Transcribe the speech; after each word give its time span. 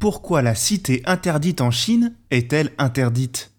Pourquoi 0.00 0.40
la 0.40 0.54
cité 0.54 1.02
interdite 1.04 1.60
en 1.60 1.70
Chine 1.70 2.14
est-elle 2.30 2.72
interdite? 2.78 3.52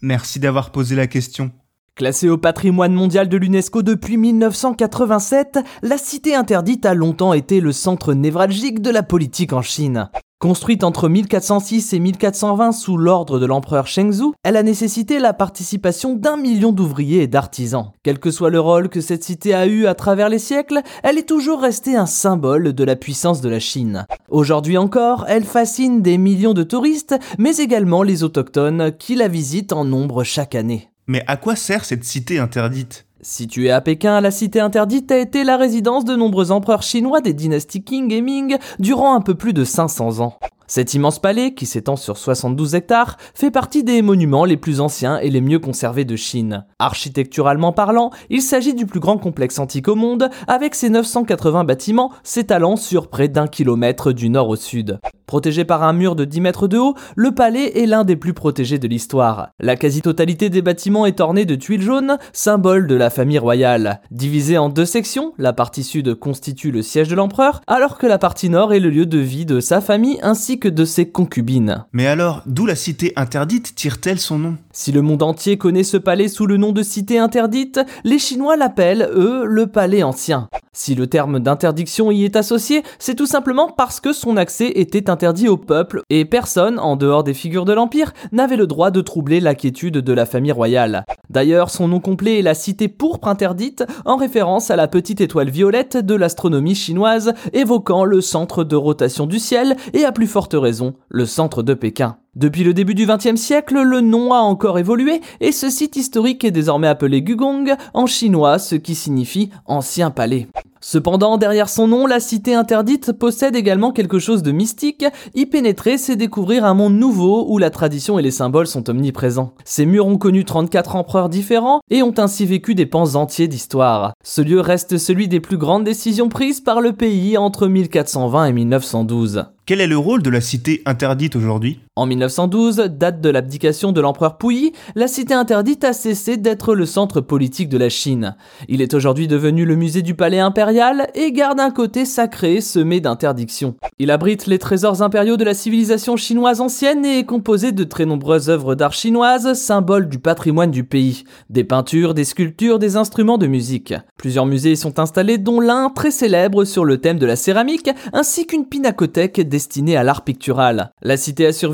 Merci 0.00 0.38
d'avoir 0.38 0.70
posé 0.70 0.94
la 0.94 1.08
question. 1.08 1.50
Classée 1.96 2.28
au 2.28 2.38
patrimoine 2.38 2.94
mondial 2.94 3.28
de 3.28 3.36
l'UNESCO 3.36 3.82
depuis 3.82 4.16
1987, 4.16 5.58
la 5.82 5.98
cité 5.98 6.36
interdite 6.36 6.86
a 6.86 6.94
longtemps 6.94 7.32
été 7.32 7.60
le 7.60 7.72
centre 7.72 8.14
névralgique 8.14 8.80
de 8.80 8.90
la 8.90 9.02
politique 9.02 9.52
en 9.52 9.60
Chine. 9.60 10.08
Construite 10.42 10.82
entre 10.82 11.08
1406 11.08 11.92
et 11.92 12.00
1420 12.00 12.72
sous 12.72 12.96
l'ordre 12.96 13.38
de 13.38 13.46
l'empereur 13.46 13.86
Shengzhou, 13.86 14.34
elle 14.42 14.56
a 14.56 14.64
nécessité 14.64 15.20
la 15.20 15.34
participation 15.34 16.16
d'un 16.16 16.36
million 16.36 16.72
d'ouvriers 16.72 17.22
et 17.22 17.26
d'artisans. 17.28 17.92
Quel 18.02 18.18
que 18.18 18.32
soit 18.32 18.50
le 18.50 18.58
rôle 18.58 18.88
que 18.88 19.00
cette 19.00 19.22
cité 19.22 19.54
a 19.54 19.68
eu 19.68 19.86
à 19.86 19.94
travers 19.94 20.28
les 20.28 20.40
siècles, 20.40 20.80
elle 21.04 21.16
est 21.16 21.28
toujours 21.28 21.60
restée 21.60 21.94
un 21.94 22.06
symbole 22.06 22.72
de 22.72 22.82
la 22.82 22.96
puissance 22.96 23.40
de 23.40 23.48
la 23.48 23.60
Chine. 23.60 24.04
Aujourd'hui 24.30 24.76
encore, 24.76 25.26
elle 25.28 25.44
fascine 25.44 26.02
des 26.02 26.18
millions 26.18 26.54
de 26.54 26.64
touristes, 26.64 27.14
mais 27.38 27.58
également 27.58 28.02
les 28.02 28.24
autochtones 28.24 28.90
qui 28.98 29.14
la 29.14 29.28
visitent 29.28 29.72
en 29.72 29.84
nombre 29.84 30.24
chaque 30.24 30.56
année. 30.56 30.88
Mais 31.06 31.22
à 31.28 31.36
quoi 31.36 31.54
sert 31.54 31.84
cette 31.84 32.02
cité 32.02 32.40
interdite? 32.40 33.06
Située 33.24 33.70
à 33.70 33.80
Pékin, 33.80 34.20
la 34.20 34.32
cité 34.32 34.58
interdite 34.58 35.12
a 35.12 35.18
été 35.18 35.44
la 35.44 35.56
résidence 35.56 36.04
de 36.04 36.16
nombreux 36.16 36.50
empereurs 36.50 36.82
chinois 36.82 37.20
des 37.20 37.32
dynasties 37.32 37.84
Qing 37.84 38.12
et 38.12 38.20
Ming 38.20 38.56
durant 38.80 39.14
un 39.14 39.20
peu 39.20 39.36
plus 39.36 39.52
de 39.52 39.62
500 39.62 40.18
ans. 40.18 40.38
Cet 40.66 40.94
immense 40.94 41.20
palais, 41.20 41.54
qui 41.54 41.66
s'étend 41.66 41.94
sur 41.94 42.16
72 42.16 42.74
hectares, 42.74 43.18
fait 43.32 43.52
partie 43.52 43.84
des 43.84 44.02
monuments 44.02 44.44
les 44.44 44.56
plus 44.56 44.80
anciens 44.80 45.18
et 45.18 45.30
les 45.30 45.40
mieux 45.40 45.60
conservés 45.60 46.04
de 46.04 46.16
Chine. 46.16 46.64
Architecturalement 46.80 47.72
parlant, 47.72 48.10
il 48.28 48.42
s'agit 48.42 48.74
du 48.74 48.86
plus 48.86 48.98
grand 48.98 49.18
complexe 49.18 49.60
antique 49.60 49.86
au 49.86 49.94
monde, 49.94 50.28
avec 50.48 50.74
ses 50.74 50.88
980 50.88 51.62
bâtiments 51.62 52.10
s'étalant 52.24 52.74
sur 52.74 53.08
près 53.08 53.28
d'un 53.28 53.46
kilomètre 53.46 54.10
du 54.10 54.30
nord 54.30 54.48
au 54.48 54.56
sud. 54.56 54.98
Protégé 55.32 55.64
par 55.64 55.82
un 55.82 55.94
mur 55.94 56.14
de 56.14 56.26
10 56.26 56.42
mètres 56.42 56.68
de 56.68 56.76
haut, 56.76 56.94
le 57.16 57.32
palais 57.32 57.80
est 57.80 57.86
l'un 57.86 58.04
des 58.04 58.16
plus 58.16 58.34
protégés 58.34 58.78
de 58.78 58.86
l'histoire. 58.86 59.48
La 59.60 59.76
quasi-totalité 59.76 60.50
des 60.50 60.60
bâtiments 60.60 61.06
est 61.06 61.20
ornée 61.20 61.46
de 61.46 61.54
tuiles 61.54 61.80
jaunes, 61.80 62.18
symbole 62.34 62.86
de 62.86 62.94
la 62.94 63.08
famille 63.08 63.38
royale. 63.38 64.02
Divisé 64.10 64.58
en 64.58 64.68
deux 64.68 64.84
sections, 64.84 65.32
la 65.38 65.54
partie 65.54 65.84
sud 65.84 66.16
constitue 66.16 66.70
le 66.70 66.82
siège 66.82 67.08
de 67.08 67.14
l'empereur, 67.14 67.62
alors 67.66 67.96
que 67.96 68.06
la 68.06 68.18
partie 68.18 68.50
nord 68.50 68.74
est 68.74 68.78
le 68.78 68.90
lieu 68.90 69.06
de 69.06 69.16
vie 69.16 69.46
de 69.46 69.60
sa 69.60 69.80
famille 69.80 70.18
ainsi 70.20 70.58
que 70.58 70.68
de 70.68 70.84
ses 70.84 71.08
concubines. 71.08 71.86
Mais 71.94 72.06
alors, 72.06 72.42
d'où 72.44 72.66
la 72.66 72.74
cité 72.74 73.14
interdite 73.16 73.74
tire-t-elle 73.74 74.20
son 74.20 74.38
nom? 74.38 74.58
Si 74.74 74.92
le 74.92 75.00
monde 75.00 75.22
entier 75.22 75.56
connaît 75.56 75.82
ce 75.82 75.96
palais 75.96 76.28
sous 76.28 76.44
le 76.44 76.58
nom 76.58 76.72
de 76.72 76.82
cité 76.82 77.18
interdite, 77.18 77.80
les 78.04 78.18
Chinois 78.18 78.58
l'appellent, 78.58 79.08
eux, 79.14 79.46
le 79.46 79.66
palais 79.66 80.02
ancien. 80.02 80.50
Si 80.74 80.94
le 80.94 81.06
terme 81.06 81.38
d'interdiction 81.38 82.10
y 82.10 82.24
est 82.24 82.34
associé, 82.34 82.82
c'est 82.98 83.14
tout 83.14 83.26
simplement 83.26 83.68
parce 83.68 84.00
que 84.00 84.14
son 84.14 84.38
accès 84.38 84.72
était 84.74 85.10
interdit 85.10 85.46
au 85.46 85.58
peuple 85.58 86.00
et 86.08 86.24
personne, 86.24 86.78
en 86.78 86.96
dehors 86.96 87.24
des 87.24 87.34
figures 87.34 87.66
de 87.66 87.74
l'Empire, 87.74 88.14
n'avait 88.32 88.56
le 88.56 88.66
droit 88.66 88.90
de 88.90 89.02
troubler 89.02 89.40
la 89.40 89.54
quiétude 89.54 89.98
de 89.98 90.12
la 90.14 90.24
famille 90.24 90.50
royale. 90.50 91.04
D'ailleurs, 91.28 91.68
son 91.68 91.88
nom 91.88 92.00
complet 92.00 92.38
est 92.38 92.42
la 92.42 92.54
cité 92.54 92.88
pourpre 92.88 93.28
interdite, 93.28 93.84
en 94.06 94.16
référence 94.16 94.70
à 94.70 94.76
la 94.76 94.88
petite 94.88 95.20
étoile 95.20 95.50
violette 95.50 95.98
de 95.98 96.14
l'astronomie 96.14 96.74
chinoise, 96.74 97.34
évoquant 97.52 98.06
le 98.06 98.22
centre 98.22 98.64
de 98.64 98.76
rotation 98.76 99.26
du 99.26 99.38
ciel 99.38 99.76
et 99.92 100.06
à 100.06 100.12
plus 100.12 100.26
forte 100.26 100.54
raison, 100.54 100.94
le 101.10 101.26
centre 101.26 101.62
de 101.62 101.74
Pékin. 101.74 102.16
Depuis 102.34 102.64
le 102.64 102.72
début 102.72 102.94
du 102.94 103.04
XXe 103.04 103.38
siècle, 103.38 103.82
le 103.82 104.00
nom 104.00 104.32
a 104.32 104.38
encore 104.38 104.78
évolué 104.78 105.20
et 105.40 105.52
ce 105.52 105.68
site 105.68 105.96
historique 105.96 106.44
est 106.44 106.50
désormais 106.50 106.88
appelé 106.88 107.20
Gugong 107.20 107.74
en 107.92 108.06
chinois, 108.06 108.58
ce 108.58 108.74
qui 108.74 108.94
signifie 108.94 109.50
ancien 109.66 110.10
palais. 110.10 110.48
Cependant, 110.84 111.38
derrière 111.38 111.68
son 111.68 111.86
nom, 111.86 112.08
la 112.08 112.18
cité 112.18 112.54
interdite 112.54 113.12
possède 113.12 113.54
également 113.54 113.92
quelque 113.92 114.18
chose 114.18 114.42
de 114.42 114.50
mystique. 114.50 115.04
Y 115.32 115.46
pénétrer, 115.46 115.96
c'est 115.96 116.16
découvrir 116.16 116.64
un 116.64 116.74
monde 116.74 116.96
nouveau 116.96 117.46
où 117.48 117.58
la 117.58 117.70
tradition 117.70 118.18
et 118.18 118.22
les 118.22 118.32
symboles 118.32 118.66
sont 118.66 118.90
omniprésents. 118.90 119.54
Ces 119.64 119.86
murs 119.86 120.08
ont 120.08 120.18
connu 120.18 120.44
34 120.44 120.96
empereurs 120.96 121.28
différents 121.28 121.80
et 121.88 122.02
ont 122.02 122.14
ainsi 122.18 122.46
vécu 122.46 122.74
des 122.74 122.84
pans 122.86 123.14
entiers 123.14 123.46
d'histoire. 123.46 124.12
Ce 124.24 124.42
lieu 124.42 124.60
reste 124.60 124.98
celui 124.98 125.28
des 125.28 125.38
plus 125.40 125.56
grandes 125.56 125.84
décisions 125.84 126.28
prises 126.28 126.60
par 126.60 126.80
le 126.80 126.92
pays 126.92 127.38
entre 127.38 127.68
1420 127.68 128.46
et 128.46 128.52
1912. 128.52 129.44
Quel 129.64 129.80
est 129.80 129.86
le 129.86 129.96
rôle 129.96 130.24
de 130.24 130.30
la 130.30 130.40
cité 130.40 130.82
interdite 130.84 131.36
aujourd'hui? 131.36 131.78
En 131.94 132.06
1912, 132.06 132.76
date 132.88 133.20
de 133.20 133.28
l'abdication 133.28 133.92
de 133.92 134.00
l'empereur 134.00 134.38
Puyi, 134.38 134.72
la 134.94 135.08
cité 135.08 135.34
interdite 135.34 135.84
a 135.84 135.92
cessé 135.92 136.38
d'être 136.38 136.74
le 136.74 136.86
centre 136.86 137.20
politique 137.20 137.68
de 137.68 137.76
la 137.76 137.90
Chine. 137.90 138.34
Il 138.66 138.80
est 138.80 138.94
aujourd'hui 138.94 139.28
devenu 139.28 139.66
le 139.66 139.76
musée 139.76 140.00
du 140.00 140.14
palais 140.14 140.38
impérial 140.38 141.08
et 141.14 141.32
garde 141.32 141.60
un 141.60 141.70
côté 141.70 142.06
sacré 142.06 142.62
semé 142.62 143.00
d'interdictions. 143.00 143.74
Il 143.98 144.10
abrite 144.10 144.46
les 144.46 144.58
trésors 144.58 145.02
impériaux 145.02 145.36
de 145.36 145.44
la 145.44 145.52
civilisation 145.52 146.16
chinoise 146.16 146.62
ancienne 146.62 147.04
et 147.04 147.18
est 147.18 147.24
composé 147.26 147.72
de 147.72 147.84
très 147.84 148.06
nombreuses 148.06 148.48
œuvres 148.48 148.74
d'art 148.74 148.94
chinoises, 148.94 149.52
symboles 149.52 150.08
du 150.08 150.18
patrimoine 150.18 150.70
du 150.70 150.84
pays. 150.84 151.24
Des 151.50 151.64
peintures, 151.64 152.14
des 152.14 152.24
sculptures, 152.24 152.78
des 152.78 152.96
instruments 152.96 153.36
de 153.36 153.46
musique. 153.46 153.92
Plusieurs 154.16 154.46
musées 154.46 154.72
y 154.72 154.76
sont 154.78 154.98
installés 154.98 155.36
dont 155.36 155.60
l'un 155.60 155.90
très 155.90 156.10
célèbre 156.10 156.64
sur 156.64 156.86
le 156.86 157.02
thème 157.02 157.18
de 157.18 157.26
la 157.26 157.36
céramique, 157.36 157.90
ainsi 158.14 158.46
qu'une 158.46 158.64
pinacothèque 158.64 159.46
destinée 159.46 159.98
à 159.98 160.04
l'art 160.04 160.24
pictural. 160.24 160.92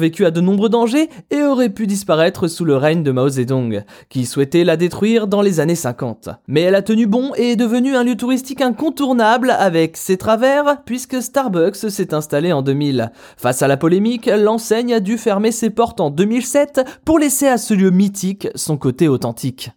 Survécu 0.08 0.24
à 0.24 0.30
de 0.30 0.40
nombreux 0.40 0.68
dangers 0.68 1.10
et 1.30 1.42
aurait 1.42 1.68
pu 1.68 1.86
disparaître 1.86 2.48
sous 2.48 2.64
le 2.64 2.76
règne 2.76 3.02
de 3.02 3.12
Mao 3.12 3.28
Zedong, 3.28 3.84
qui 4.08 4.24
souhaitait 4.24 4.64
la 4.64 4.76
détruire 4.76 5.26
dans 5.26 5.42
les 5.42 5.60
années 5.60 5.74
50. 5.74 6.30
Mais 6.46 6.62
elle 6.62 6.74
a 6.74 6.82
tenu 6.82 7.06
bon 7.06 7.32
et 7.36 7.52
est 7.52 7.56
devenue 7.56 7.94
un 7.94 8.04
lieu 8.04 8.16
touristique 8.16 8.62
incontournable 8.62 9.50
avec 9.50 9.96
ses 9.96 10.16
travers, 10.16 10.82
puisque 10.84 11.22
Starbucks 11.22 11.90
s'est 11.90 12.14
installé 12.14 12.52
en 12.52 12.62
2000. 12.62 13.12
Face 13.36 13.62
à 13.62 13.68
la 13.68 13.76
polémique, 13.76 14.30
l'enseigne 14.34 14.94
a 14.94 15.00
dû 15.00 15.18
fermer 15.18 15.52
ses 15.52 15.70
portes 15.70 16.00
en 16.00 16.10
2007 16.10 16.80
pour 17.04 17.18
laisser 17.18 17.46
à 17.46 17.58
ce 17.58 17.74
lieu 17.74 17.90
mythique 17.90 18.48
son 18.54 18.76
côté 18.76 19.08
authentique. 19.08 19.70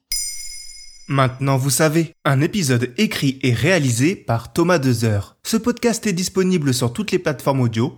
Maintenant 1.07 1.57
vous 1.57 1.69
savez, 1.69 2.13
un 2.23 2.39
épisode 2.39 2.93
écrit 2.97 3.37
et 3.41 3.53
réalisé 3.53 4.15
par 4.15 4.53
Thomas 4.53 4.79
Dezer. 4.79 5.35
Ce 5.43 5.57
podcast 5.57 6.07
est 6.07 6.13
disponible 6.13 6.73
sur 6.73 6.93
toutes 6.93 7.11
les 7.11 7.19
plateformes 7.19 7.59
audio, 7.59 7.97